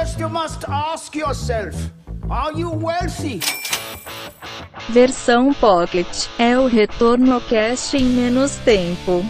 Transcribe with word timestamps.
First 0.00 0.18
you 0.18 0.30
must 0.30 0.64
ask 0.66 1.14
yourself, 1.14 1.76
are 2.30 2.58
you 2.58 2.70
wealthy? 2.70 3.40
Versão 4.88 5.52
Pocket 5.52 6.26
é 6.38 6.58
o 6.58 6.66
retorno 6.66 7.38
cash 7.42 7.92
em 7.92 8.04
menos 8.04 8.56
tempo. 8.64 9.22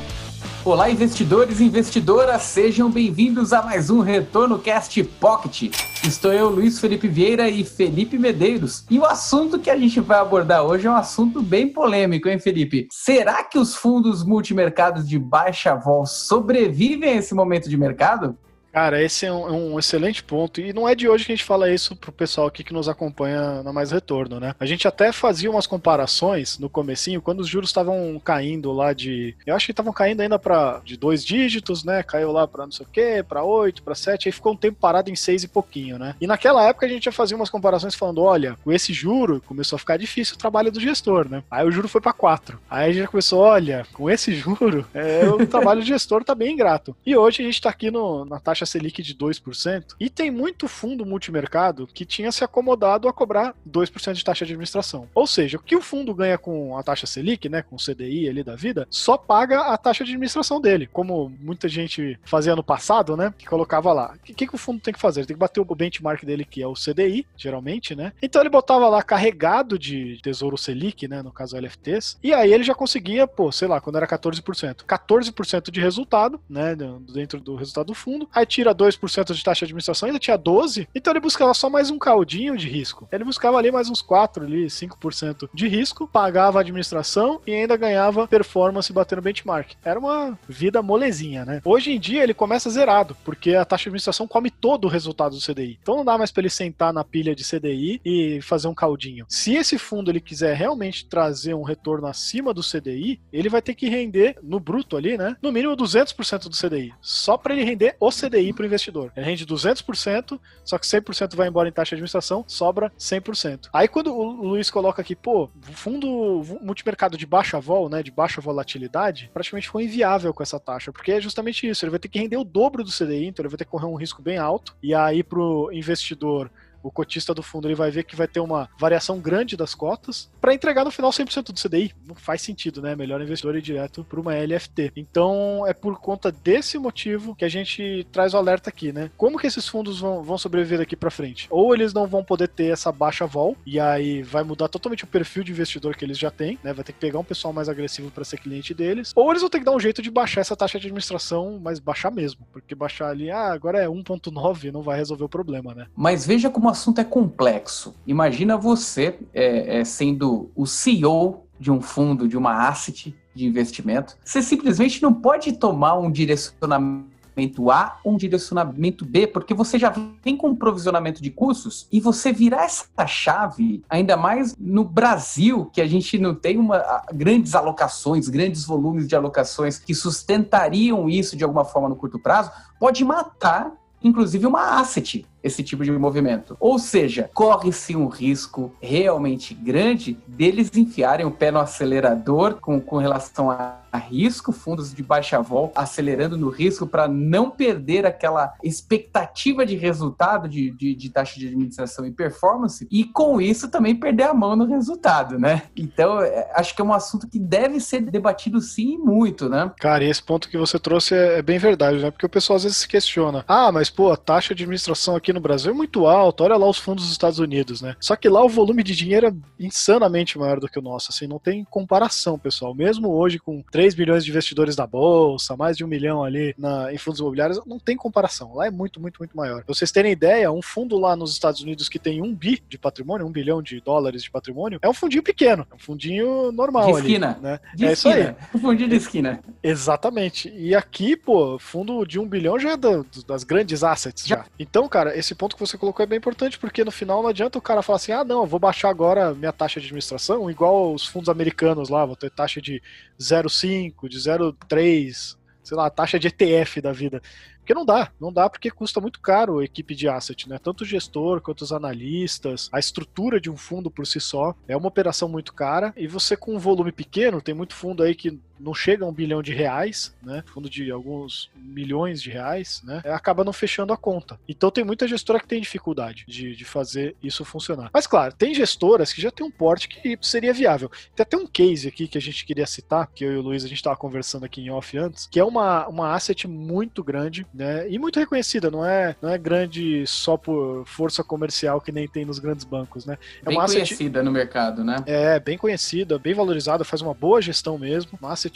Olá, 0.64 0.88
investidores 0.88 1.58
e 1.58 1.64
investidoras, 1.64 2.42
sejam 2.42 2.88
bem-vindos 2.88 3.52
a 3.52 3.62
mais 3.62 3.90
um 3.90 3.98
Retorno 3.98 4.60
Cast 4.60 5.02
Pocket. 5.02 5.74
Estou 6.06 6.32
eu, 6.32 6.48
Luiz 6.48 6.78
Felipe 6.78 7.08
Vieira 7.08 7.48
e 7.48 7.64
Felipe 7.64 8.16
Medeiros. 8.16 8.84
E 8.88 8.96
o 8.96 9.04
assunto 9.04 9.58
que 9.58 9.70
a 9.70 9.76
gente 9.76 9.98
vai 9.98 10.20
abordar 10.20 10.62
hoje 10.62 10.86
é 10.86 10.90
um 10.90 10.94
assunto 10.94 11.42
bem 11.42 11.66
polêmico, 11.68 12.28
hein, 12.28 12.38
Felipe? 12.38 12.86
Será 12.92 13.42
que 13.42 13.58
os 13.58 13.74
fundos 13.74 14.22
multimercados 14.22 15.08
de 15.08 15.18
baixa 15.18 15.74
vol 15.74 16.06
sobrevivem 16.06 17.10
a 17.10 17.16
esse 17.16 17.34
momento 17.34 17.68
de 17.68 17.76
mercado? 17.76 18.38
Cara, 18.72 19.02
esse 19.02 19.26
é 19.26 19.32
um, 19.32 19.48
é 19.48 19.52
um, 19.52 19.78
excelente 19.78 20.22
ponto. 20.22 20.60
E 20.60 20.72
não 20.72 20.88
é 20.88 20.94
de 20.94 21.08
hoje 21.08 21.24
que 21.24 21.32
a 21.32 21.34
gente 21.34 21.44
fala 21.44 21.70
isso 21.70 21.96
pro 21.96 22.12
pessoal 22.12 22.46
aqui 22.46 22.62
que 22.62 22.72
nos 22.72 22.88
acompanha 22.88 23.62
na 23.62 23.72
Mais 23.72 23.90
Retorno, 23.90 24.38
né? 24.38 24.54
A 24.60 24.66
gente 24.66 24.86
até 24.86 25.12
fazia 25.12 25.50
umas 25.50 25.66
comparações 25.66 26.58
no 26.58 26.68
comecinho, 26.68 27.20
quando 27.20 27.40
os 27.40 27.48
juros 27.48 27.70
estavam 27.70 28.20
caindo 28.24 28.72
lá 28.72 28.92
de... 28.92 29.34
Eu 29.44 29.54
acho 29.56 29.66
que 29.66 29.72
estavam 29.72 29.92
caindo 29.92 30.20
ainda 30.20 30.38
para 30.38 30.80
de 30.84 30.96
dois 30.96 31.24
dígitos, 31.24 31.84
né? 31.84 32.02
Caiu 32.02 32.30
lá 32.30 32.46
para 32.46 32.64
não 32.64 32.72
sei 32.72 32.86
o 32.86 32.88
quê, 32.88 33.24
para 33.26 33.42
oito, 33.42 33.82
para 33.82 33.94
sete, 33.94 34.28
aí 34.28 34.32
ficou 34.32 34.52
um 34.52 34.56
tempo 34.56 34.78
parado 34.80 35.10
em 35.10 35.16
seis 35.16 35.42
e 35.42 35.48
pouquinho, 35.48 35.98
né? 35.98 36.14
E 36.20 36.26
naquela 36.26 36.64
época 36.64 36.86
a 36.86 36.88
gente 36.88 37.04
já 37.04 37.12
fazia 37.12 37.36
umas 37.36 37.50
comparações 37.50 37.94
falando, 37.94 38.22
olha, 38.22 38.56
com 38.62 38.72
esse 38.72 38.92
juro 38.92 39.42
começou 39.46 39.76
a 39.76 39.80
ficar 39.80 39.96
difícil 39.96 40.36
o 40.36 40.38
trabalho 40.38 40.70
do 40.70 40.80
gestor, 40.80 41.28
né? 41.28 41.42
Aí 41.50 41.66
o 41.66 41.72
juro 41.72 41.88
foi 41.88 42.00
para 42.00 42.12
quatro. 42.12 42.60
Aí 42.70 42.90
a 42.90 42.92
gente 42.92 43.02
já 43.02 43.08
começou, 43.08 43.40
olha, 43.40 43.86
com 43.92 44.08
esse 44.08 44.32
juro, 44.34 44.86
é, 44.94 45.28
o 45.28 45.46
trabalho 45.46 45.80
do 45.80 45.86
gestor 45.86 46.22
tá 46.22 46.34
bem 46.34 46.52
ingrato. 46.52 46.94
E 47.04 47.16
hoje 47.16 47.42
a 47.42 47.44
gente 47.44 47.60
tá 47.60 47.70
aqui 47.70 47.90
no, 47.90 48.24
na 48.24 48.38
taxa 48.38 48.59
taxa 48.60 48.66
Selic 48.66 49.02
de 49.02 49.14
2%, 49.14 49.96
e 49.98 50.10
tem 50.10 50.30
muito 50.30 50.68
fundo 50.68 51.06
multimercado 51.06 51.86
que 51.86 52.04
tinha 52.04 52.30
se 52.32 52.44
acomodado 52.44 53.08
a 53.08 53.12
cobrar 53.12 53.54
2% 53.68 54.12
de 54.12 54.24
taxa 54.24 54.44
de 54.44 54.52
administração. 54.52 55.08
Ou 55.14 55.26
seja, 55.26 55.56
o 55.56 55.62
que 55.62 55.76
o 55.76 55.80
fundo 55.80 56.14
ganha 56.14 56.38
com 56.38 56.76
a 56.76 56.82
taxa 56.82 57.06
Selic, 57.06 57.48
né, 57.48 57.62
com 57.62 57.76
o 57.76 57.78
CDI 57.78 58.28
ali 58.28 58.42
da 58.42 58.56
vida, 58.56 58.86
só 58.90 59.16
paga 59.16 59.60
a 59.60 59.76
taxa 59.76 60.04
de 60.04 60.10
administração 60.10 60.60
dele. 60.60 60.86
Como 60.86 61.32
muita 61.40 61.68
gente 61.68 62.18
fazia 62.24 62.56
no 62.56 62.62
passado, 62.62 63.16
né, 63.16 63.32
que 63.36 63.46
colocava 63.46 63.92
lá. 63.92 64.14
O 64.14 64.18
que, 64.18 64.46
que 64.46 64.54
o 64.54 64.58
fundo 64.58 64.80
tem 64.80 64.92
que 64.92 65.00
fazer? 65.00 65.20
Ele 65.20 65.26
tem 65.28 65.36
que 65.36 65.40
bater 65.40 65.60
o 65.60 65.74
benchmark 65.74 66.24
dele, 66.24 66.44
que 66.44 66.62
é 66.62 66.66
o 66.66 66.74
CDI, 66.74 67.26
geralmente, 67.36 67.94
né? 67.94 68.12
Então 68.20 68.42
ele 68.42 68.50
botava 68.50 68.88
lá 68.88 69.02
carregado 69.02 69.78
de 69.78 70.18
Tesouro 70.22 70.58
Selic, 70.58 71.06
né, 71.08 71.22
no 71.22 71.32
caso 71.32 71.56
LFTs, 71.56 72.18
e 72.22 72.32
aí 72.32 72.52
ele 72.52 72.64
já 72.64 72.74
conseguia, 72.74 73.26
pô, 73.26 73.50
sei 73.52 73.68
lá, 73.68 73.80
quando 73.80 73.96
era 73.96 74.06
14%, 74.06 74.84
14% 74.84 75.70
de 75.70 75.80
resultado, 75.80 76.40
né, 76.48 76.76
dentro 77.12 77.40
do 77.40 77.56
resultado 77.56 77.86
do 77.86 77.94
fundo, 77.94 78.28
aí 78.32 78.46
tira 78.50 78.74
2% 78.74 79.32
de 79.32 79.44
taxa 79.44 79.60
de 79.60 79.64
administração, 79.66 80.08
ainda 80.08 80.18
tinha 80.18 80.38
12%, 80.38 80.88
então 80.94 81.12
ele 81.12 81.20
buscava 81.20 81.54
só 81.54 81.70
mais 81.70 81.90
um 81.90 81.98
caldinho 81.98 82.56
de 82.56 82.68
risco. 82.68 83.08
Ele 83.12 83.24
buscava 83.24 83.56
ali 83.56 83.70
mais 83.70 83.88
uns 83.88 84.02
4%, 84.02 84.42
ali, 84.42 84.66
5% 84.66 85.48
de 85.54 85.68
risco, 85.68 86.06
pagava 86.06 86.58
a 86.58 86.62
administração 86.62 87.40
e 87.46 87.54
ainda 87.54 87.76
ganhava 87.76 88.26
performance 88.26 88.92
batendo 88.92 89.22
benchmark. 89.22 89.72
Era 89.84 89.98
uma 89.98 90.38
vida 90.48 90.82
molezinha, 90.82 91.44
né? 91.44 91.62
Hoje 91.64 91.92
em 91.92 92.00
dia 92.00 92.22
ele 92.22 92.34
começa 92.34 92.68
zerado, 92.68 93.16
porque 93.24 93.54
a 93.54 93.64
taxa 93.64 93.84
de 93.84 93.88
administração 93.90 94.26
come 94.26 94.50
todo 94.50 94.86
o 94.86 94.88
resultado 94.88 95.36
do 95.36 95.40
CDI. 95.40 95.78
Então 95.80 95.96
não 95.96 96.04
dá 96.04 96.18
mais 96.18 96.32
para 96.32 96.42
ele 96.42 96.50
sentar 96.50 96.92
na 96.92 97.04
pilha 97.04 97.34
de 97.34 97.44
CDI 97.44 98.00
e 98.04 98.40
fazer 98.42 98.66
um 98.66 98.74
caldinho. 98.74 99.26
Se 99.28 99.54
esse 99.54 99.78
fundo 99.78 100.10
ele 100.10 100.20
quiser 100.20 100.56
realmente 100.56 101.06
trazer 101.06 101.54
um 101.54 101.62
retorno 101.62 102.08
acima 102.08 102.52
do 102.52 102.62
CDI, 102.62 103.20
ele 103.32 103.48
vai 103.48 103.62
ter 103.62 103.74
que 103.74 103.88
render 103.88 104.36
no 104.42 104.58
bruto 104.58 104.96
ali, 104.96 105.16
né? 105.16 105.36
No 105.40 105.52
mínimo 105.52 105.76
200% 105.76 106.48
do 106.48 106.56
CDI. 106.56 106.92
Só 107.00 107.36
para 107.36 107.54
ele 107.54 107.64
render 107.64 107.96
o 108.00 108.10
CDI 108.10 108.39
CDI 108.40 108.52
para 108.52 108.62
o 108.62 108.66
investidor. 108.66 109.12
Ele 109.16 109.26
rende 109.26 109.46
200%, 109.46 110.40
só 110.64 110.78
que 110.78 110.86
100% 110.86 111.36
vai 111.36 111.48
embora 111.48 111.68
em 111.68 111.72
taxa 111.72 111.90
de 111.90 111.94
administração, 111.96 112.44
sobra 112.46 112.90
100%. 112.98 113.68
Aí 113.72 113.86
quando 113.86 114.14
o 114.14 114.48
Luiz 114.48 114.70
coloca 114.70 115.02
aqui, 115.02 115.14
pô, 115.14 115.50
fundo 115.72 116.42
multimercado 116.60 117.16
de 117.16 117.26
baixa 117.26 117.60
vol, 117.60 117.88
né, 117.88 118.02
de 118.02 118.10
baixa 118.10 118.40
volatilidade, 118.40 119.30
praticamente 119.32 119.68
foi 119.68 119.84
inviável 119.84 120.32
com 120.32 120.42
essa 120.42 120.58
taxa, 120.58 120.92
porque 120.92 121.12
é 121.12 121.20
justamente 121.20 121.68
isso, 121.68 121.84
ele 121.84 121.90
vai 121.90 122.00
ter 122.00 122.08
que 122.08 122.18
render 122.18 122.36
o 122.36 122.44
dobro 122.44 122.82
do 122.82 122.90
CDI, 122.90 123.26
então 123.26 123.42
ele 123.42 123.50
vai 123.50 123.58
ter 123.58 123.64
que 123.64 123.70
correr 123.70 123.86
um 123.86 123.96
risco 123.96 124.22
bem 124.22 124.38
alto, 124.38 124.76
e 124.82 124.94
aí 124.94 125.22
para 125.22 125.38
o 125.38 125.70
investidor 125.72 126.50
o 126.82 126.90
cotista 126.90 127.34
do 127.34 127.42
fundo 127.42 127.68
ele 127.68 127.74
vai 127.74 127.90
ver 127.90 128.04
que 128.04 128.16
vai 128.16 128.28
ter 128.28 128.40
uma 128.40 128.68
variação 128.78 129.18
grande 129.18 129.56
das 129.56 129.74
cotas 129.74 130.30
para 130.40 130.54
entregar 130.54 130.84
no 130.84 130.90
final 130.90 131.10
100% 131.10 131.52
do 131.52 131.60
CDI. 131.60 131.94
Não 132.06 132.14
faz 132.14 132.42
sentido, 132.42 132.80
né? 132.80 132.96
Melhor 132.96 133.20
investidor 133.20 133.56
ir 133.56 133.62
direto 133.62 134.04
para 134.04 134.20
uma 134.20 134.34
LFT. 134.34 134.92
Então 134.96 135.64
é 135.66 135.72
por 135.72 135.98
conta 135.98 136.32
desse 136.32 136.78
motivo 136.78 137.34
que 137.34 137.44
a 137.44 137.48
gente 137.48 138.06
traz 138.12 138.34
o 138.34 138.36
alerta 138.36 138.70
aqui, 138.70 138.92
né? 138.92 139.10
Como 139.16 139.38
que 139.38 139.46
esses 139.46 139.68
fundos 139.68 140.00
vão, 140.00 140.22
vão 140.22 140.38
sobreviver 140.38 140.78
daqui 140.78 140.96
para 140.96 141.10
frente? 141.10 141.46
Ou 141.50 141.74
eles 141.74 141.92
não 141.92 142.06
vão 142.06 142.24
poder 142.24 142.48
ter 142.48 142.72
essa 142.72 142.90
baixa 142.90 143.26
vol 143.26 143.56
e 143.66 143.78
aí 143.78 144.22
vai 144.22 144.42
mudar 144.42 144.68
totalmente 144.68 145.04
o 145.04 145.06
perfil 145.06 145.44
de 145.44 145.52
investidor 145.52 145.96
que 145.96 146.04
eles 146.04 146.18
já 146.18 146.30
têm, 146.30 146.58
né? 146.62 146.72
Vai 146.72 146.84
ter 146.84 146.92
que 146.92 146.98
pegar 146.98 147.18
um 147.18 147.24
pessoal 147.24 147.52
mais 147.52 147.68
agressivo 147.68 148.10
para 148.10 148.24
ser 148.24 148.38
cliente 148.38 148.72
deles. 148.72 149.12
Ou 149.14 149.30
eles 149.30 149.42
vão 149.42 149.50
ter 149.50 149.58
que 149.58 149.64
dar 149.64 149.72
um 149.72 149.80
jeito 149.80 150.00
de 150.02 150.10
baixar 150.10 150.40
essa 150.40 150.56
taxa 150.56 150.78
de 150.78 150.86
administração, 150.86 151.60
mas 151.62 151.78
baixar 151.78 152.10
mesmo, 152.10 152.46
porque 152.52 152.74
baixar 152.74 153.08
ali, 153.08 153.30
ah, 153.30 153.52
agora 153.52 153.78
é 153.78 153.86
1.9, 153.86 154.72
não 154.72 154.82
vai 154.82 154.96
resolver 154.96 155.24
o 155.24 155.28
problema, 155.28 155.74
né? 155.74 155.86
Mas 155.94 156.26
veja 156.26 156.48
como 156.50 156.69
assunto 156.70 157.00
é 157.00 157.04
complexo. 157.04 157.94
Imagina 158.06 158.56
você 158.56 159.18
é, 159.34 159.80
é, 159.80 159.84
sendo 159.84 160.50
o 160.54 160.66
CEO 160.66 161.44
de 161.58 161.70
um 161.70 161.80
fundo, 161.80 162.26
de 162.26 162.36
uma 162.36 162.68
asset 162.68 163.14
de 163.34 163.46
investimento. 163.46 164.16
Você 164.24 164.42
simplesmente 164.42 165.02
não 165.02 165.12
pode 165.12 165.52
tomar 165.52 165.98
um 165.98 166.10
direcionamento 166.10 167.70
A 167.70 167.98
ou 168.02 168.14
um 168.14 168.16
direcionamento 168.16 169.04
B, 169.04 169.26
porque 169.26 169.54
você 169.54 169.78
já 169.78 169.94
vem 170.22 170.36
com 170.36 170.48
um 170.48 170.56
provisionamento 170.56 171.22
de 171.22 171.30
custos 171.30 171.86
e 171.92 172.00
você 172.00 172.32
virar 172.32 172.64
essa 172.64 173.06
chave, 173.06 173.82
ainda 173.88 174.16
mais 174.16 174.54
no 174.58 174.84
Brasil, 174.84 175.66
que 175.72 175.80
a 175.80 175.86
gente 175.86 176.18
não 176.18 176.34
tem 176.34 176.58
uma, 176.58 177.04
grandes 177.14 177.54
alocações, 177.54 178.28
grandes 178.28 178.64
volumes 178.64 179.06
de 179.06 179.14
alocações 179.14 179.78
que 179.78 179.94
sustentariam 179.94 181.08
isso 181.08 181.36
de 181.36 181.44
alguma 181.44 181.64
forma 181.64 181.88
no 181.88 181.96
curto 181.96 182.18
prazo, 182.18 182.50
pode 182.78 183.04
matar 183.04 183.72
inclusive 184.02 184.46
uma 184.46 184.80
asset 184.80 185.26
esse 185.42 185.62
tipo 185.62 185.84
de 185.84 185.90
movimento. 185.90 186.56
Ou 186.60 186.78
seja, 186.78 187.30
corre-se 187.34 187.96
um 187.96 188.08
risco 188.08 188.74
realmente 188.80 189.54
grande 189.54 190.18
deles 190.26 190.70
enfiarem 190.74 191.26
o 191.26 191.30
pé 191.30 191.50
no 191.50 191.58
acelerador 191.58 192.56
com, 192.60 192.80
com 192.80 192.96
relação 192.98 193.50
a, 193.50 193.80
risco, 193.98 194.52
fundos 194.52 194.94
de 194.94 195.02
baixa 195.02 195.40
vol 195.40 195.72
acelerando 195.74 196.36
no 196.36 196.48
risco 196.48 196.86
para 196.86 197.08
não 197.08 197.50
perder 197.50 198.06
aquela 198.06 198.54
expectativa 198.62 199.66
de 199.66 199.76
resultado 199.76 200.48
de, 200.48 200.70
de, 200.70 200.94
de, 200.94 201.10
taxa 201.10 201.38
de 201.38 201.48
administração 201.48 202.06
e 202.06 202.10
performance, 202.12 202.86
e 202.90 203.04
com 203.04 203.40
isso 203.40 203.68
também 203.68 203.94
perder 203.94 204.24
a 204.24 204.34
mão 204.34 204.54
no 204.54 204.64
resultado, 204.64 205.38
né? 205.38 205.62
Então, 205.76 206.20
é, 206.20 206.50
acho 206.54 206.74
que 206.74 206.80
é 206.80 206.84
um 206.84 206.92
assunto 206.92 207.28
que 207.28 207.38
deve 207.38 207.80
ser 207.80 208.00
debatido 208.00 208.60
sim 208.60 208.96
muito, 208.96 209.48
né? 209.48 209.72
Cara, 209.78 210.04
e 210.04 210.08
esse 210.08 210.22
ponto 210.22 210.48
que 210.48 210.58
você 210.58 210.78
trouxe 210.78 211.14
é, 211.14 211.38
é 211.38 211.42
bem 211.42 211.58
verdade, 211.58 211.98
né? 211.98 212.10
Porque 212.10 212.26
o 212.26 212.30
pessoal 212.30 212.56
às 212.56 212.62
vezes 212.62 212.78
se 212.78 212.88
questiona: 212.88 213.44
ah, 213.46 213.72
mas 213.72 213.90
pô, 213.90 214.12
a 214.12 214.16
taxa 214.16 214.54
de 214.54 214.62
administração 214.62 215.16
aqui 215.16 215.29
aqui 215.30 215.32
no 215.32 215.40
Brasil 215.40 215.70
é 215.70 215.74
muito 215.74 216.06
alto, 216.06 216.42
olha 216.44 216.56
lá 216.56 216.68
os 216.68 216.78
fundos 216.78 217.04
dos 217.04 217.12
Estados 217.12 217.38
Unidos, 217.38 217.80
né? 217.80 217.94
Só 218.00 218.16
que 218.16 218.28
lá 218.28 218.44
o 218.44 218.48
volume 218.48 218.82
de 218.82 218.94
dinheiro 218.94 219.28
é 219.28 219.32
insanamente 219.58 220.38
maior 220.38 220.58
do 220.58 220.68
que 220.68 220.78
o 220.78 220.82
nosso, 220.82 221.08
assim, 221.10 221.26
não 221.26 221.38
tem 221.38 221.64
comparação, 221.64 222.38
pessoal. 222.38 222.74
Mesmo 222.74 223.08
hoje 223.08 223.38
com 223.38 223.62
3 223.70 223.94
milhões 223.94 224.24
de 224.24 224.30
investidores 224.30 224.76
na 224.76 224.86
bolsa, 224.86 225.56
mais 225.56 225.76
de 225.76 225.84
um 225.84 225.88
milhão 225.88 226.22
ali 226.22 226.54
na, 226.58 226.92
em 226.92 226.98
fundos 226.98 227.20
imobiliários, 227.20 227.60
não 227.64 227.78
tem 227.78 227.96
comparação. 227.96 228.54
Lá 228.54 228.66
é 228.66 228.70
muito, 228.70 229.00
muito, 229.00 229.18
muito 229.18 229.36
maior. 229.36 229.64
Pra 229.64 229.74
vocês 229.74 229.92
terem 229.92 230.12
ideia, 230.12 230.50
um 230.50 230.62
fundo 230.62 230.98
lá 230.98 231.14
nos 231.14 231.32
Estados 231.32 231.60
Unidos 231.60 231.88
que 231.88 231.98
tem 231.98 232.20
um 232.20 232.34
bi 232.34 232.60
de 232.68 232.76
patrimônio, 232.76 233.26
um 233.26 233.32
bilhão 233.32 233.62
de 233.62 233.80
dólares 233.80 234.22
de 234.22 234.30
patrimônio, 234.30 234.78
é 234.82 234.88
um 234.88 234.94
fundinho 234.94 235.22
pequeno, 235.22 235.66
é 235.70 235.74
um 235.74 235.78
fundinho 235.78 236.50
normal 236.50 236.86
de 236.86 236.98
esquina. 236.98 237.32
ali. 237.32 237.40
Né? 237.42 237.60
De 237.74 237.86
é 237.86 237.92
esquina. 237.92 238.18
isso 238.18 238.28
aí. 238.28 238.34
Um 238.54 238.58
fundinho 238.58 238.88
de 238.88 238.96
esquina. 238.96 239.40
Exatamente. 239.62 240.52
E 240.56 240.74
aqui, 240.74 241.16
pô, 241.16 241.58
fundo 241.58 242.04
de 242.04 242.18
um 242.18 242.26
bilhão 242.26 242.58
já 242.58 242.72
é 242.72 242.76
da, 242.76 243.04
das 243.26 243.44
grandes 243.44 243.84
assets 243.84 244.26
já. 244.26 244.44
Então, 244.58 244.88
cara, 244.88 245.16
esse 245.20 245.34
ponto 245.34 245.54
que 245.54 245.60
você 245.60 245.78
colocou 245.78 246.02
é 246.02 246.06
bem 246.06 246.18
importante, 246.18 246.58
porque 246.58 246.84
no 246.84 246.90
final 246.90 247.22
não 247.22 247.28
adianta 247.28 247.58
o 247.58 247.62
cara 247.62 247.82
falar 247.82 247.96
assim, 247.96 248.12
ah, 248.12 248.24
não, 248.24 248.46
vou 248.46 248.58
baixar 248.58 248.90
agora 248.90 249.34
minha 249.34 249.52
taxa 249.52 249.80
de 249.80 249.86
administração, 249.86 250.50
igual 250.50 250.92
os 250.92 251.06
fundos 251.06 251.28
americanos 251.28 251.88
lá, 251.88 252.04
vou 252.04 252.16
ter 252.16 252.30
taxa 252.30 252.60
de 252.60 252.82
0,5, 253.18 254.08
de 254.08 254.18
0,3, 254.18 255.36
sei 255.62 255.76
lá, 255.76 255.88
taxa 255.88 256.18
de 256.18 256.28
ETF 256.28 256.80
da 256.80 256.92
vida. 256.92 257.22
Porque 257.58 257.74
não 257.74 257.84
dá, 257.84 258.10
não 258.20 258.32
dá 258.32 258.50
porque 258.50 258.70
custa 258.70 259.00
muito 259.00 259.20
caro 259.20 259.58
a 259.58 259.64
equipe 259.64 259.94
de 259.94 260.08
asset, 260.08 260.48
né? 260.48 260.58
Tanto 260.58 260.80
o 260.80 260.86
gestor 260.86 261.40
quanto 261.40 261.62
os 261.62 261.72
analistas, 261.72 262.68
a 262.72 262.80
estrutura 262.80 263.40
de 263.40 263.48
um 263.48 263.56
fundo 263.56 263.90
por 263.90 264.06
si 264.06 264.18
só 264.18 264.54
é 264.66 264.76
uma 264.76 264.88
operação 264.88 265.28
muito 265.28 265.54
cara 265.54 265.92
e 265.96 266.08
você 266.08 266.36
com 266.36 266.54
um 266.56 266.58
volume 266.58 266.90
pequeno, 266.90 267.40
tem 267.40 267.54
muito 267.54 267.74
fundo 267.74 268.02
aí 268.02 268.14
que 268.14 268.40
não 268.60 268.74
chega 268.74 269.04
a 269.04 269.08
um 269.08 269.12
bilhão 269.12 269.42
de 269.42 269.52
reais, 269.52 270.14
né? 270.22 270.42
Fundo 270.46 270.68
de 270.68 270.90
alguns 270.90 271.50
milhões 271.56 272.22
de 272.22 272.30
reais, 272.30 272.82
né? 272.84 273.02
Acaba 273.06 273.44
não 273.44 273.52
fechando 273.52 273.92
a 273.92 273.96
conta. 273.96 274.38
Então 274.48 274.70
tem 274.70 274.84
muita 274.84 275.08
gestora 275.08 275.40
que 275.40 275.48
tem 275.48 275.60
dificuldade 275.60 276.24
de, 276.28 276.54
de 276.54 276.64
fazer 276.64 277.16
isso 277.22 277.44
funcionar. 277.44 277.90
Mas 277.92 278.06
claro, 278.06 278.34
tem 278.34 278.54
gestoras 278.54 279.12
que 279.12 279.20
já 279.20 279.30
tem 279.30 279.46
um 279.46 279.50
porte 279.50 279.88
que 279.88 280.18
seria 280.20 280.52
viável. 280.52 280.90
Tem 281.14 281.22
até 281.22 281.36
um 281.36 281.46
case 281.46 281.88
aqui 281.88 282.06
que 282.06 282.18
a 282.18 282.20
gente 282.20 282.44
queria 282.44 282.66
citar, 282.66 283.08
que 283.14 283.24
eu 283.24 283.32
e 283.32 283.36
o 283.36 283.42
Luiz 283.42 283.64
a 283.64 283.68
gente 283.68 283.78
estava 283.78 283.96
conversando 283.96 284.44
aqui 284.44 284.60
em 284.60 284.70
off 284.70 284.96
antes, 284.98 285.26
que 285.26 285.40
é 285.40 285.44
uma, 285.44 285.86
uma 285.88 286.14
asset 286.14 286.46
muito 286.46 287.02
grande, 287.02 287.46
né? 287.52 287.88
E 287.88 287.98
muito 287.98 288.18
reconhecida, 288.18 288.70
não 288.70 288.84
é, 288.84 289.16
não 289.22 289.30
é 289.30 289.38
grande 289.38 290.06
só 290.06 290.36
por 290.36 290.84
força 290.86 291.24
comercial 291.24 291.80
que 291.80 291.92
nem 291.92 292.06
tem 292.06 292.24
nos 292.24 292.38
grandes 292.38 292.64
bancos, 292.64 293.06
né? 293.06 293.16
É 293.42 293.46
bem 293.46 293.56
uma 293.56 293.64
asset, 293.64 293.78
conhecida 293.78 294.22
no 294.22 294.30
mercado, 294.30 294.84
né? 294.84 294.96
É, 295.06 295.40
bem 295.40 295.56
conhecida, 295.56 296.18
bem 296.18 296.34
valorizada, 296.34 296.84
faz 296.84 297.00
uma 297.00 297.14
boa 297.14 297.40
gestão 297.40 297.78
mesmo, 297.78 298.18
uma 298.20 298.32
asset 298.32 298.49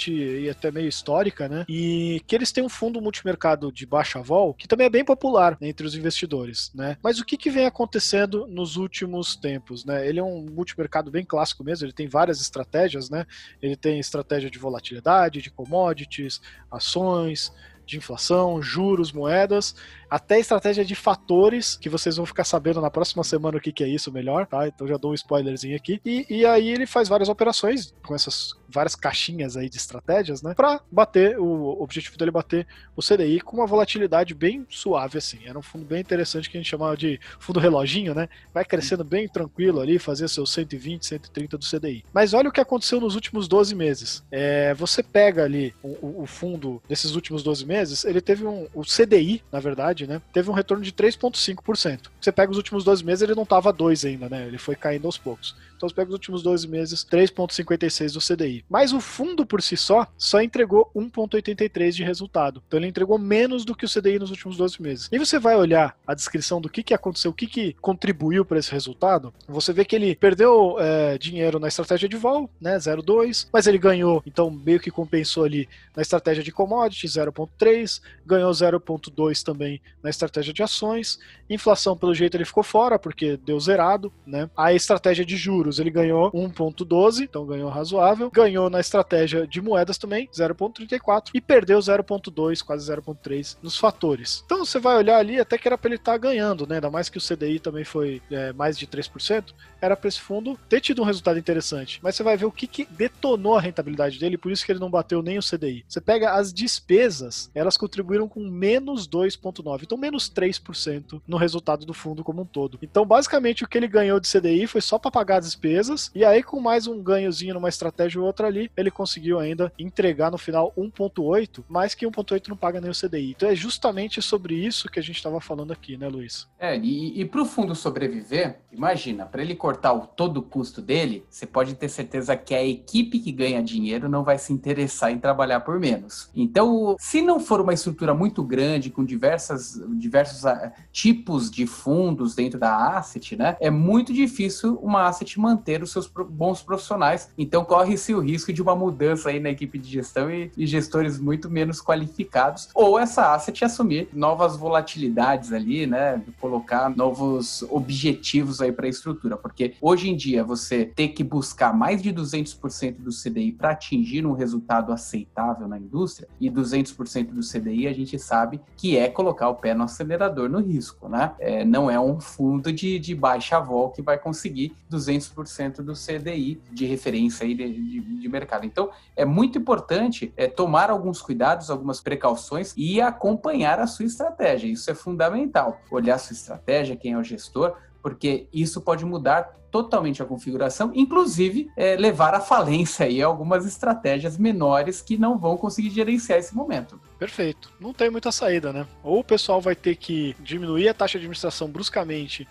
até 0.51 0.71
meio 0.71 0.89
histórica, 0.89 1.49
né? 1.49 1.65
E 1.69 2.23
que 2.27 2.35
eles 2.35 2.53
têm 2.53 2.65
um 2.65 2.69
fundo 2.69 3.01
multimercado 3.01 3.73
de 3.73 3.87
baixa 3.87 4.21
vol, 4.21 4.55
que 4.55 4.69
também 4.69 4.87
é 4.87 4.91
bem 4.91 5.05
popular 5.05 5.57
entre 5.61 5.87
os 5.87 5.95
investidores, 5.95 6.71
né? 6.75 6.97
Mas 7.03 7.19
o 7.19 7.25
que, 7.25 7.37
que 7.37 7.51
vem 7.51 7.67
acontecendo 7.67 8.47
nos 8.47 8.77
últimos 8.77 9.37
tempos, 9.37 9.85
né? 9.85 10.07
Ele 10.07 10.21
é 10.21 10.23
um 10.23 10.47
multimercado 10.51 11.11
bem 11.11 11.25
clássico 11.25 11.65
mesmo, 11.65 11.87
ele 11.87 11.93
tem 11.93 12.09
várias 12.09 12.41
estratégias, 12.41 13.11
né? 13.11 13.27
Ele 13.61 13.77
tem 13.77 13.99
estratégia 13.99 14.51
de 14.51 14.59
volatilidade, 14.59 15.43
de 15.43 15.51
commodities, 15.51 16.41
ações, 16.71 17.53
de 17.87 17.99
inflação, 17.99 18.63
juros, 18.63 19.13
moedas, 19.13 19.75
até 20.15 20.39
estratégia 20.39 20.85
de 20.85 20.95
fatores, 20.95 21.77
que 21.77 21.89
vocês 21.89 22.17
vão 22.17 22.25
ficar 22.25 22.45
sabendo 22.45 22.81
na 22.81 22.89
próxima 22.89 23.25
semana 23.25 23.59
o 23.59 23.61
que, 23.61 23.73
que 23.73 23.83
é 23.83 23.89
isso 23.89 24.13
melhor, 24.13 24.47
tá? 24.47 24.69
Então 24.69 24.87
já 24.87 24.97
dou 24.97 25.11
um 25.11 25.15
spoilerzinho 25.15 25.75
aqui. 25.75 26.01
E, 26.05 26.25
e 26.31 26.47
aí 26.47 26.69
ele 26.69 26.87
faz 26.87 27.09
várias 27.09 27.29
operações 27.29 27.93
com 28.07 28.15
essas 28.15 28.55
várias 28.75 28.95
caixinhas 28.95 29.57
aí 29.57 29.69
de 29.69 29.77
estratégias, 29.77 30.43
né? 30.43 30.53
Pra 30.55 30.81
bater, 30.91 31.39
o 31.39 31.83
objetivo 31.83 32.17
dele 32.17 32.31
é 32.31 32.33
bater 32.33 32.67
o 32.97 33.03
CDI 33.03 33.41
com 33.41 33.57
uma 33.57 33.67
volatilidade 33.67 34.35
bem 34.35 34.67
suave, 34.69 35.19
assim. 35.19 35.39
Era 35.47 35.59
um 35.59 35.63
fundo 35.63 35.85
bem 35.85 36.01
interessante 36.01 36.51
que 36.51 36.57
a 36.57 36.61
gente 36.61 36.71
chamava 36.71 36.97
de 36.97 37.21
fundo 37.39 37.61
reloginho, 37.61 38.15
né? 38.15 38.29
Vai 38.53 38.65
crescendo 38.65 39.05
bem 39.05 39.29
tranquilo 39.29 39.81
ali, 39.81 39.99
fazia 39.99 40.27
seus 40.27 40.53
120, 40.53 41.07
130 41.07 41.59
do 41.59 41.65
CDI. 41.65 42.05
Mas 42.13 42.35
olha 42.35 42.49
o 42.49 42.53
que 42.53 42.61
aconteceu 42.61 43.01
nos 43.01 43.15
últimos 43.15 43.47
12 43.47 43.75
meses. 43.75 44.25
É, 44.31 44.75
você 44.75 45.03
pega 45.03 45.45
ali 45.45 45.75
o, 45.83 46.23
o 46.23 46.27
fundo 46.27 46.83
desses 46.89 47.15
últimos 47.15 47.43
12 47.43 47.65
meses, 47.67 48.05
ele 48.05 48.21
teve 48.21 48.45
um. 48.45 48.67
O 48.75 48.83
CDI, 48.83 49.43
na 49.53 49.61
verdade, 49.61 50.04
né? 50.07 50.21
Teve 50.33 50.51
um 50.51 50.55
retorno 50.55 50.83
de 50.83 50.93
3,5%. 50.93 52.11
Você 52.21 52.33
pega 52.33 52.51
os 52.51 52.57
últimos 52.57 52.85
12 52.85 53.05
meses, 53.05 53.23
ele 53.23 53.35
não 53.35 53.43
estava 53.43 53.73
2 53.73 54.05
ainda, 54.05 54.29
né? 54.29 54.47
Ele 54.47 54.59
foi 54.59 54.75
caindo 54.75 55.07
aos 55.07 55.19
poucos. 55.19 55.55
Então 55.77 55.89
você 55.89 55.95
pega 55.95 56.09
os 56.09 56.15
últimos 56.15 56.43
12 56.43 56.69
meses, 56.69 57.05
3,56 57.05 58.13
do 58.13 58.21
CDI. 58.21 58.65
Mas 58.69 58.93
o 58.93 59.01
fundo 59.01 59.45
por 59.45 59.61
si 59.61 59.77
só, 59.77 60.07
só 60.17 60.41
entregou 60.41 60.91
1,83 60.95 61.91
de 61.93 62.05
resultado. 62.05 62.63
Então 62.67 62.79
ele 62.79 62.87
entregou 62.87 63.19
menos 63.19 63.65
do 63.65 63.75
que 63.75 63.85
o 63.85 63.89
CDI 63.89 64.19
nos 64.19 64.31
últimos 64.31 64.57
12 64.57 64.81
meses. 64.81 65.09
E 65.13 65.19
você 65.19 65.39
vai 65.39 65.57
olhar 65.57 65.97
a 66.07 66.15
descrição 66.15 66.61
do 66.61 66.69
que, 66.69 66.83
que 66.83 66.95
aconteceu, 66.95 67.31
o 67.31 67.35
que, 67.35 67.47
que 67.47 67.75
contribuiu 67.81 68.45
para 68.45 68.59
esse 68.59 68.73
resultado, 68.73 69.33
você 69.47 69.73
vê 69.73 69.85
que 69.85 69.97
ele 69.97 70.15
perdeu 70.15 70.77
é, 70.79 71.19
dinheiro 71.19 71.59
na 71.59 71.69
estratégia 71.69 72.09
de 72.09 72.17
vol, 72.17 72.49
né? 72.61 72.77
0,2, 72.77 73.49
mas 73.53 73.67
ele 73.67 73.79
ganhou, 73.79 74.23
então 74.27 74.51
meio 74.51 74.81
que 74.81 74.91
compensou 74.91 75.45
ali 75.45 75.69
na 75.95 76.03
estratégia 76.03 76.43
de 76.43 76.53
commodity, 76.53 77.07
0,3, 77.07 78.01
ganhou 78.25 78.51
0,2 78.51 79.43
também 79.43 79.81
na 80.03 80.11
estratégia 80.11 80.53
de 80.53 80.63
ações. 80.63 81.19
Inflação, 81.49 81.97
pelo 81.97 82.15
jeito, 82.15 82.37
ele 82.37 82.45
ficou 82.45 82.63
fora, 82.63 82.99
porque 82.99 83.39
deu 83.39 83.59
zerado, 83.59 84.13
né? 84.27 84.51
A 84.57 84.73
estratégia 84.73 85.25
de 85.25 85.37
juros, 85.37 85.79
ele 85.79 85.91
ganhou 85.91 86.31
1,12, 86.33 87.23
então 87.23 87.47
ganhou 87.47 87.71
razoável. 87.71 88.31
Ganhou 88.31 88.69
na 88.69 88.81
estratégia 88.81 89.47
de 89.47 89.61
moedas 89.61 89.97
também, 89.97 90.29
0,34. 90.29 91.31
E 91.33 91.41
perdeu 91.41 91.79
0,2, 91.79 92.63
quase 92.63 92.91
0,3 92.91 93.57
nos 93.63 93.79
fatores. 93.79 94.43
Então 94.45 94.65
você 94.65 94.79
vai 94.79 94.97
olhar 94.97 95.19
ali, 95.19 95.41
até 95.41 95.57
que 95.57 95.67
era 95.67 95.79
para 95.79 95.89
ele 95.89 95.97
estar 95.97 96.13
tá 96.13 96.19
ganhando, 96.19 96.67
né? 96.67 96.77
Ainda 96.77 96.91
mais 96.91 97.09
que 97.09 97.19
o 97.19 97.21
CDI 97.21 97.59
também 97.59 97.85
foi 97.85 98.21
é, 98.31 98.53
mais 98.53 98.79
de 98.79 98.87
3%, 98.87 99.55
era 99.81 99.97
para 99.97 100.09
esse 100.09 100.21
fundo 100.21 100.59
ter 100.69 100.81
tido 100.81 101.03
um 101.03 101.05
resultado 101.05 101.39
interessante. 101.39 102.01
Mas 102.03 102.15
você 102.15 102.23
vai 102.23 102.37
ver 102.37 102.47
o 102.47 102.53
que, 102.53 102.67
que 102.67 102.87
detonou 102.91 103.57
a 103.57 103.61
rentabilidade 103.61 104.19
dele, 104.19 104.39
por 104.39 104.53
isso 104.53 104.65
que 104.65 104.73
ele 104.73 104.81
não 104.81 104.91
bateu 104.91 105.23
nem 105.23 105.39
o 105.39 105.43
CDI. 105.43 105.85
Você 105.89 106.01
pega 106.01 106.33
as 106.33 106.53
despesas, 106.53 107.51
elas 107.55 107.77
contribuíram 107.77 108.29
com 108.29 108.41
menos 108.41 109.09
2,9. 109.09 109.74
Então, 109.83 109.99
menos 109.99 110.31
3% 110.31 111.21
no 111.27 111.37
resultado 111.37 111.85
do 111.85 111.95
fundo 111.95 112.23
como 112.23 112.43
um 112.43 112.47
todo. 112.47 112.79
Então, 112.83 113.05
basicamente, 113.05 113.65
o 113.65 113.69
que 113.69 113.77
ele 113.77 113.89
ganhou 113.89 114.21
de 114.21 114.31
CDI 114.31 114.67
foi 114.67 114.81
só 114.81 114.99
para 114.99 115.11
pagar 115.11 115.39
as 115.39 115.47
despesas, 115.47 116.11
e 116.15 116.25
aí, 116.25 116.43
com 116.43 116.61
mais 116.61 116.87
um 116.87 117.03
ganhozinho 117.03 117.55
numa 117.55 117.69
estratégia 117.69 118.21
ou 118.21 118.27
outra 118.27 118.47
ali, 118.47 118.71
ele 118.77 118.91
conseguiu 118.91 119.39
ainda 119.39 119.73
entregar 119.79 120.31
no 120.31 120.39
final 120.39 120.73
1,8, 120.77 121.65
mais 121.69 121.95
que 121.95 122.07
1,8 122.07 122.49
não 122.49 122.57
paga 122.57 122.81
nem 122.81 122.91
o 122.91 122.95
CDI. 122.95 123.31
Então, 123.31 123.49
é 123.49 123.55
justamente 123.55 124.21
sobre 124.21 124.55
isso 124.55 124.89
que 124.89 124.99
a 124.99 125.03
gente 125.03 125.17
estava 125.17 125.41
falando 125.41 125.73
aqui, 125.73 125.97
né, 125.97 126.09
Luiz? 126.09 126.49
É, 126.59 126.77
e, 126.77 127.21
e 127.21 127.25
para 127.25 127.43
o 127.43 127.47
fundo 127.47 127.75
sobreviver, 127.75 128.61
imagina, 128.73 129.27
para 129.27 129.43
ele 129.43 129.55
cortar 129.55 129.93
o, 129.93 130.07
todo 130.07 130.39
o 130.39 130.43
custo 130.43 130.81
dele, 130.81 131.25
você 131.29 131.47
pode 131.47 131.75
ter 131.75 131.89
certeza 131.89 132.37
que 132.37 132.55
a 132.55 132.65
equipe 132.65 133.19
que 133.19 133.33
ganha 133.33 133.63
dinheiro 133.63 134.09
não 134.09 134.25
vai 134.25 134.39
se 134.39 134.53
interessar 134.53 135.11
em 135.11 135.19
trabalhar 135.19 135.61
por 135.61 135.79
menos. 135.79 136.31
Então, 136.35 136.97
se 136.99 137.23
não 137.23 137.41
for 137.41 137.61
uma 137.61 137.73
estrutura 137.73 138.15
muito 138.15 138.43
grande, 138.43 138.91
com 138.91 139.05
diversas 139.05 139.64
diversos 139.97 140.45
ah, 140.47 140.73
tipos 140.93 141.51
de 141.51 141.67
fundos 141.67 142.35
dentro 142.35 142.59
da 142.59 142.97
asset, 142.97 143.37
né? 143.37 143.57
É 143.61 143.71
muito 143.71 144.13
difícil 144.13 144.79
uma 144.83 145.07
asset 145.07 145.39
manter 145.39 145.83
os 145.83 145.93
seus 145.93 146.07
bons 146.07 146.63
profissionais. 146.63 147.31
Então 147.37 147.65
corre-se 147.65 148.15
o 148.15 148.21
risco 148.21 148.53
de 148.53 148.63
uma 148.63 148.75
mudança 148.75 149.31
aí 149.31 149.41
na 149.41 149.51
equipe 149.51 149.79
de 149.79 149.91
gestão 149.91 150.31
e, 150.31 150.51
e 150.57 150.67
gestores 150.67 151.19
muito 151.19 151.51
menos 151.51 151.81
qualificados, 151.81 152.69
ou 152.75 152.99
essa 152.99 153.35
asset 153.35 153.65
assumir 153.65 154.09
novas 154.13 154.57
volatilidades 154.57 155.53
ali, 155.53 155.87
né? 155.87 156.23
Colocar 156.41 156.89
novos 156.95 157.63
objetivos 157.71 158.61
aí 158.61 158.73
para 158.73 158.87
a 158.87 158.89
estrutura, 158.89 159.37
porque 159.37 159.75
hoje 159.81 160.11
em 160.11 160.17
dia 160.17 160.45
você 160.45 160.85
ter 160.85 161.09
que 161.09 161.25
buscar 161.25 161.75
mais 161.75 162.03
de 162.03 162.13
200% 162.13 162.97
do 162.99 163.11
CDI 163.11 163.53
para 163.53 163.71
atingir 163.71 164.27
um 164.27 164.33
resultado 164.33 164.93
aceitável 164.93 165.69
na 165.69 165.79
indústria 165.79 166.29
e 166.41 166.51
200% 166.51 167.29
do 167.29 167.41
CDI 167.41 167.87
a 167.87 167.93
gente 167.93 168.19
sabe 168.19 168.61
que 168.77 168.97
é 168.97 169.09
colocar 169.09 169.49
o 169.49 169.54
pé 169.55 169.75
no 169.75 169.85
acelerador 169.85 170.49
no 170.49 170.61
risco, 170.61 171.09
né? 171.09 171.35
É, 171.39 171.65
não 171.65 171.91
é 171.91 171.99
um 171.99 172.21
fundo 172.21 172.73
de, 172.73 172.99
de 172.99 173.15
baixa 173.15 173.59
vol 173.61 173.91
que 173.91 174.03
vai 174.03 174.19
conseguir 174.19 174.75
200% 174.91 175.77
do 175.77 175.93
CDI 175.93 176.61
de 176.71 176.87
referência 176.87 177.45
aí 177.45 177.55
de, 177.55 177.73
de, 177.73 178.01
de, 178.01 178.29
mercado. 178.29 178.67
Então, 178.67 178.91
é 179.17 179.25
muito 179.25 179.59
importante 179.59 180.33
é, 180.37 180.47
tomar 180.47 180.91
alguns 180.91 181.21
cuidados, 181.21 181.71
algumas 181.71 182.01
precauções 182.01 182.75
e 182.77 183.01
acompanhar 183.01 183.79
a 183.79 183.87
sua 183.87 184.05
estratégia. 184.05 184.69
Isso 184.69 184.91
é 184.91 184.95
fundamental. 184.95 185.81
Olhar 185.91 186.15
a 186.15 186.19
sua 186.19 186.35
estratégia, 186.35 186.97
quem 186.97 187.13
é 187.13 187.19
o 187.19 187.25
gestor, 187.25 187.75
porque 188.03 188.49
isso 188.53 188.81
pode 188.81 189.05
mudar 189.05 189.65
totalmente 189.75 190.23
a 190.23 190.25
configuração, 190.25 190.93
inclusive 190.95 191.69
é, 191.77 191.97
levar 191.97 192.33
à 192.33 192.39
falência 192.39 193.07
aí 193.07 193.21
algumas 193.21 193.67
estratégias 193.67 194.39
menores 194.39 195.03
que 195.03 195.19
não 195.19 195.37
vão 195.37 195.57
conseguir 195.57 195.91
gerenciar 195.91 196.39
esse 196.39 196.55
momento. 196.55 197.01
Perfeito. 197.19 197.73
Não 197.81 197.93
tem 197.93 198.11
muita 198.11 198.33
saída, 198.33 198.73
né? 198.73 198.87
Ou 199.03 199.21
o 199.21 199.25
pessoal 199.25 199.61
vai 199.61 199.75
ter 199.75 199.97
que 199.97 200.35
diminuir 200.41 200.89
a 200.89 200.95
taxa 200.95 201.13
de 201.13 201.19
administração 201.19 201.69
bruscamente 201.71 202.47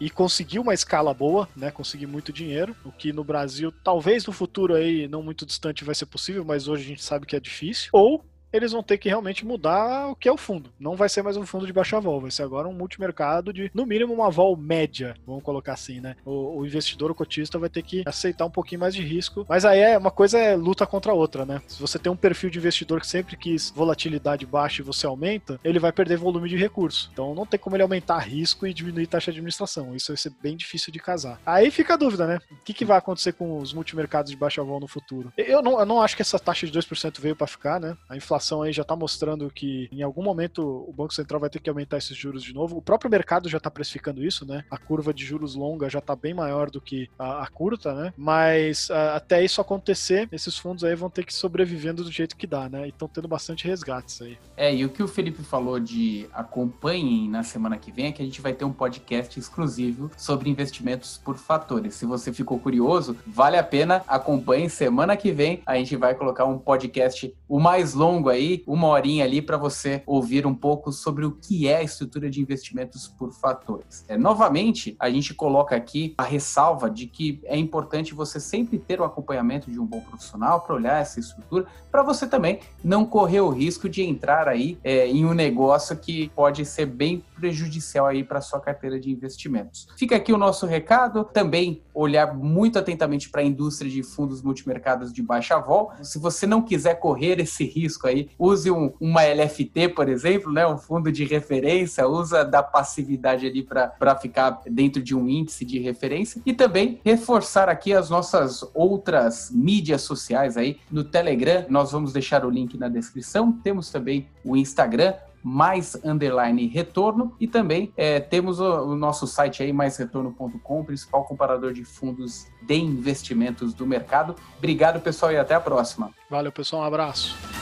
e 0.00 0.08
conseguir 0.10 0.58
uma 0.58 0.74
escala 0.74 1.12
boa, 1.12 1.48
né? 1.56 1.70
Conseguir 1.70 2.06
muito 2.06 2.32
dinheiro, 2.32 2.76
o 2.84 2.92
que 2.92 3.12
no 3.12 3.24
Brasil, 3.24 3.72
talvez 3.82 4.26
no 4.26 4.32
futuro 4.32 4.74
aí, 4.74 5.08
não 5.08 5.22
muito 5.22 5.46
distante, 5.46 5.84
vai 5.84 5.94
ser 5.94 6.06
possível, 6.06 6.44
mas 6.44 6.68
hoje 6.68 6.84
a 6.84 6.88
gente 6.88 7.02
sabe 7.02 7.26
que 7.26 7.36
é 7.36 7.40
difícil. 7.40 7.90
Ou 7.92 8.24
eles 8.52 8.72
vão 8.72 8.82
ter 8.82 8.98
que 8.98 9.08
realmente 9.08 9.44
mudar 9.44 10.08
o 10.08 10.16
que 10.16 10.28
é 10.28 10.32
o 10.32 10.36
fundo. 10.36 10.70
Não 10.78 10.96
vai 10.96 11.08
ser 11.08 11.22
mais 11.22 11.36
um 11.36 11.46
fundo 11.46 11.66
de 11.66 11.72
baixa 11.72 12.00
vol, 12.00 12.20
vai 12.20 12.30
ser 12.30 12.42
agora 12.42 12.68
um 12.68 12.72
multimercado 12.72 13.52
de, 13.52 13.70
no 13.74 13.86
mínimo, 13.86 14.14
uma 14.14 14.30
vol 14.30 14.56
média, 14.56 15.14
vamos 15.26 15.42
colocar 15.42 15.74
assim, 15.74 16.00
né? 16.00 16.16
O, 16.24 16.58
o, 16.58 16.66
investidor, 16.66 17.10
o 17.10 17.14
cotista, 17.14 17.58
vai 17.58 17.68
ter 17.68 17.82
que 17.82 18.02
aceitar 18.06 18.46
um 18.46 18.50
pouquinho 18.50 18.80
mais 18.80 18.94
de 18.94 19.02
risco. 19.02 19.46
Mas 19.48 19.64
aí 19.64 19.80
é 19.80 19.98
uma 19.98 20.10
coisa 20.10 20.38
é 20.38 20.56
luta 20.56 20.86
contra 20.86 21.12
a 21.12 21.14
outra, 21.14 21.44
né? 21.44 21.60
Se 21.66 21.80
você 21.80 21.98
tem 21.98 22.10
um 22.10 22.16
perfil 22.16 22.50
de 22.50 22.58
investidor 22.58 23.00
que 23.00 23.06
sempre 23.06 23.36
quis 23.36 23.70
volatilidade 23.70 24.46
baixa 24.46 24.82
e 24.82 24.84
você 24.84 25.06
aumenta, 25.06 25.60
ele 25.62 25.78
vai 25.78 25.92
perder 25.92 26.16
volume 26.16 26.48
de 26.48 26.56
recurso. 26.56 27.10
Então 27.12 27.34
não 27.34 27.46
tem 27.46 27.58
como 27.58 27.76
ele 27.76 27.82
aumentar 27.82 28.18
risco 28.18 28.66
e 28.66 28.74
diminuir 28.74 29.06
taxa 29.06 29.30
de 29.30 29.38
administração. 29.38 29.94
Isso 29.94 30.12
vai 30.12 30.16
ser 30.16 30.32
bem 30.42 30.56
difícil 30.56 30.92
de 30.92 30.98
casar. 30.98 31.40
Aí 31.44 31.70
fica 31.70 31.94
a 31.94 31.96
dúvida, 31.96 32.26
né? 32.26 32.38
O 32.50 32.56
que, 32.64 32.72
que 32.72 32.84
vai 32.84 32.98
acontecer 32.98 33.32
com 33.32 33.58
os 33.58 33.72
multimercados 33.72 34.30
de 34.30 34.36
baixa 34.36 34.62
vol 34.62 34.80
no 34.80 34.88
futuro? 34.88 35.32
Eu 35.36 35.62
não, 35.62 35.78
eu 35.78 35.86
não 35.86 36.00
acho 36.00 36.16
que 36.16 36.22
essa 36.22 36.38
taxa 36.38 36.66
de 36.66 36.72
2% 36.72 37.20
veio 37.20 37.36
para 37.36 37.46
ficar, 37.46 37.80
né? 37.80 37.96
A 38.08 38.16
inflação 38.16 38.37
inflação 38.38 38.62
aí 38.62 38.72
já 38.72 38.82
está 38.82 38.94
mostrando 38.94 39.50
que 39.50 39.88
em 39.92 40.02
algum 40.02 40.22
momento 40.22 40.62
o 40.62 40.92
Banco 40.92 41.12
Central 41.12 41.40
vai 41.40 41.50
ter 41.50 41.58
que 41.58 41.68
aumentar 41.68 41.98
esses 41.98 42.16
juros 42.16 42.42
de 42.42 42.54
novo. 42.54 42.76
O 42.76 42.82
próprio 42.82 43.10
mercado 43.10 43.48
já 43.48 43.58
está 43.58 43.70
precificando 43.70 44.24
isso, 44.24 44.46
né? 44.46 44.64
A 44.70 44.78
curva 44.78 45.12
de 45.12 45.24
juros 45.24 45.54
longa 45.54 45.90
já 45.90 45.98
está 45.98 46.14
bem 46.14 46.32
maior 46.32 46.70
do 46.70 46.80
que 46.80 47.10
a, 47.18 47.42
a 47.42 47.46
curta, 47.48 47.92
né? 47.94 48.12
Mas 48.16 48.90
a, 48.90 49.16
até 49.16 49.44
isso 49.44 49.60
acontecer, 49.60 50.28
esses 50.30 50.56
fundos 50.56 50.84
aí 50.84 50.94
vão 50.94 51.10
ter 51.10 51.24
que 51.24 51.34
sobrevivendo 51.34 52.04
do 52.04 52.12
jeito 52.12 52.36
que 52.36 52.46
dá, 52.46 52.68
né? 52.68 52.86
E 52.86 52.90
estão 52.90 53.08
tendo 53.08 53.28
bastante 53.28 53.66
resgates 53.66 54.22
aí. 54.22 54.38
É, 54.56 54.74
e 54.74 54.84
o 54.84 54.88
que 54.88 55.02
o 55.02 55.08
Felipe 55.08 55.42
falou 55.42 55.80
de 55.80 56.28
acompanhem 56.32 57.28
na 57.28 57.42
semana 57.42 57.76
que 57.76 57.90
vem 57.90 58.06
é 58.06 58.12
que 58.12 58.22
a 58.22 58.24
gente 58.24 58.40
vai 58.40 58.52
ter 58.52 58.64
um 58.64 58.72
podcast 58.72 59.38
exclusivo 59.38 60.10
sobre 60.16 60.48
investimentos 60.48 61.18
por 61.18 61.36
fatores. 61.36 61.94
Se 61.94 62.06
você 62.06 62.32
ficou 62.32 62.58
curioso, 62.58 63.16
vale 63.26 63.56
a 63.56 63.62
pena, 63.62 64.04
acompanhe 64.06 64.70
semana 64.70 65.16
que 65.16 65.32
vem. 65.32 65.62
A 65.66 65.76
gente 65.76 65.96
vai 65.96 66.14
colocar 66.14 66.44
um 66.44 66.58
podcast 66.58 67.34
o 67.48 67.58
mais 67.58 67.94
longo 67.94 68.27
aí, 68.28 68.62
uma 68.66 68.88
horinha 68.88 69.24
ali 69.24 69.42
para 69.42 69.56
você 69.56 70.02
ouvir 70.06 70.46
um 70.46 70.54
pouco 70.54 70.92
sobre 70.92 71.24
o 71.24 71.32
que 71.32 71.68
é 71.68 71.76
a 71.76 71.82
estrutura 71.82 72.30
de 72.30 72.40
investimentos 72.40 73.08
por 73.08 73.32
fatores. 73.32 74.04
É, 74.08 74.16
novamente, 74.16 74.96
a 74.98 75.10
gente 75.10 75.34
coloca 75.34 75.76
aqui 75.76 76.14
a 76.18 76.22
ressalva 76.22 76.90
de 76.90 77.06
que 77.06 77.40
é 77.44 77.56
importante 77.56 78.14
você 78.14 78.40
sempre 78.40 78.78
ter 78.78 79.00
o 79.00 79.04
acompanhamento 79.04 79.70
de 79.70 79.78
um 79.78 79.86
bom 79.86 80.00
profissional 80.00 80.60
para 80.60 80.74
olhar 80.74 81.00
essa 81.00 81.20
estrutura, 81.20 81.66
para 81.90 82.02
você 82.02 82.26
também 82.26 82.60
não 82.82 83.04
correr 83.04 83.40
o 83.40 83.50
risco 83.50 83.88
de 83.88 84.02
entrar 84.02 84.48
aí 84.48 84.78
é, 84.84 85.06
em 85.06 85.24
um 85.24 85.34
negócio 85.34 85.96
que 85.96 86.30
pode 86.34 86.64
ser 86.64 86.86
bem 86.86 87.24
prejudicial 87.34 88.06
aí 88.06 88.24
para 88.24 88.40
sua 88.40 88.60
carteira 88.60 88.98
de 88.98 89.10
investimentos. 89.10 89.88
Fica 89.96 90.16
aqui 90.16 90.32
o 90.32 90.38
nosso 90.38 90.66
recado, 90.66 91.24
também 91.24 91.82
olhar 91.94 92.34
muito 92.34 92.78
atentamente 92.78 93.28
para 93.28 93.40
a 93.40 93.44
indústria 93.44 93.90
de 93.90 94.02
fundos 94.02 94.42
multimercados 94.42 95.12
de 95.12 95.22
baixa 95.22 95.58
vol. 95.58 95.92
Se 96.02 96.18
você 96.18 96.46
não 96.46 96.62
quiser 96.62 96.94
correr 96.96 97.40
esse 97.40 97.64
risco 97.64 98.06
aí, 98.18 98.30
use 98.38 98.70
um, 98.70 98.92
uma 99.00 99.22
LFT, 99.22 99.88
por 99.90 100.08
exemplo, 100.08 100.52
né, 100.52 100.66
um 100.66 100.78
fundo 100.78 101.10
de 101.10 101.24
referência, 101.24 102.06
usa 102.06 102.44
da 102.44 102.62
passividade 102.62 103.46
ali 103.46 103.62
para 103.62 104.16
ficar 104.16 104.60
dentro 104.68 105.02
de 105.02 105.14
um 105.14 105.28
índice 105.28 105.64
de 105.64 105.78
referência 105.78 106.40
e 106.44 106.52
também 106.52 107.00
reforçar 107.04 107.68
aqui 107.68 107.92
as 107.92 108.10
nossas 108.10 108.64
outras 108.74 109.50
mídias 109.52 110.02
sociais 110.02 110.56
aí 110.56 110.78
no 110.90 111.04
Telegram. 111.04 111.64
Nós 111.68 111.92
vamos 111.92 112.12
deixar 112.12 112.44
o 112.44 112.50
link 112.50 112.76
na 112.76 112.88
descrição. 112.88 113.52
Temos 113.52 113.90
também 113.90 114.28
o 114.44 114.56
Instagram, 114.56 115.14
mais 115.42 115.96
underline 116.04 116.66
retorno 116.66 117.34
e 117.40 117.46
também 117.46 117.92
é, 117.96 118.20
temos 118.20 118.60
o, 118.60 118.64
o, 118.64 118.96
nosso 118.96 119.26
site 119.26 119.62
aí 119.62 119.72
maisretorno.com, 119.72 120.84
principal 120.84 121.24
comparador 121.24 121.72
de 121.72 121.84
fundos 121.84 122.46
de 122.62 122.76
investimentos 122.76 123.72
do 123.72 123.86
mercado. 123.86 124.34
Obrigado 124.58 125.00
pessoal 125.00 125.32
e 125.32 125.38
até 125.38 125.54
a 125.54 125.60
próxima. 125.60 126.10
Valeu 126.28 126.52
pessoal, 126.52 126.82
um 126.82 126.84
abraço. 126.84 127.57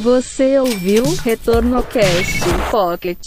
Você 0.00 0.58
ouviu 0.58 1.04
Retorno 1.22 1.82
Cast 1.82 2.40
Pocket. 2.70 3.20